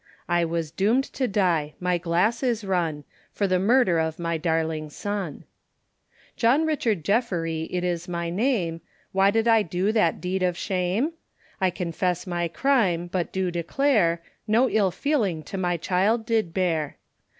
I 0.27 0.41
am 0.41 0.63
doomed 0.75 1.03
to 1.13 1.27
die, 1.27 1.75
my 1.79 1.99
glass 1.99 2.41
is 2.41 2.63
run, 2.63 3.03
For 3.31 3.45
the 3.45 3.59
murder 3.59 3.99
of 3.99 4.17
my 4.17 4.35
darling 4.35 4.89
son. 4.89 5.43
John 6.35 6.65
Richard 6.65 7.05
Jeffery, 7.05 7.67
it 7.69 7.83
is 7.83 8.07
my 8.07 8.31
name, 8.31 8.81
Why 9.11 9.29
did 9.29 9.47
I 9.47 9.61
do 9.61 9.91
that 9.91 10.19
deed 10.19 10.41
of 10.41 10.57
shame? 10.57 11.11
I 11.59 11.69
confess 11.69 12.25
my 12.25 12.47
crime, 12.47 13.09
but 13.11 13.31
do 13.31 13.51
declare, 13.51 14.23
No 14.47 14.67
ill 14.71 14.89
feeling 14.89 15.43
to 15.43 15.57
my 15.59 15.77
child 15.77 16.25
did 16.25 16.51
bear. 16.51 16.97